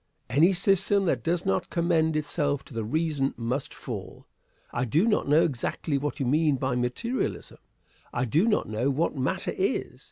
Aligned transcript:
Any 0.31 0.51
system 0.53 1.05
that 1.05 1.21
does 1.21 1.45
not 1.45 1.69
commend 1.69 2.15
itself 2.15 2.63
to 2.65 2.73
the 2.73 2.83
reason 2.83 3.35
must 3.37 3.71
fall. 3.71 4.25
I 4.71 4.83
do 4.83 5.05
not 5.05 5.27
know 5.27 5.43
exactly 5.43 5.99
what 5.99 6.19
you 6.19 6.25
mean 6.25 6.55
by 6.55 6.75
materialism. 6.75 7.59
I 8.11 8.25
do 8.25 8.47
not 8.47 8.67
know 8.67 8.89
what 8.89 9.15
matter 9.15 9.53
is. 9.55 9.99